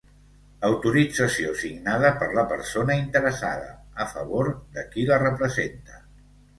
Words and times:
Autorització 0.69 1.51
signada 1.65 2.11
per 2.23 2.31
la 2.39 2.47
persona 2.55 2.97
interessada, 3.05 3.71
a 4.07 4.11
favor 4.17 4.53
de 4.79 4.91
qui 4.93 5.09
la 5.15 5.25
representa. 5.31 6.07